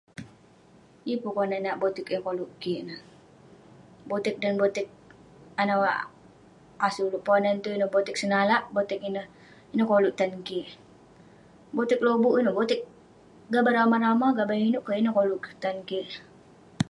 [1.07, 4.87] Yeng pun konak nat botek eh koluk kik ineh..botek..dan botek
[5.61, 5.79] anah
[6.85, 9.01] asen ulouk ponan itouk ineh, botek senalak..botek
[9.75, 10.67] ineh koluk tan kik
[11.75, 12.81] ..botek lobuk ineh, botek
[13.51, 16.09] gaban rama rama..gaban inouk keh..ineh koluk tan kik..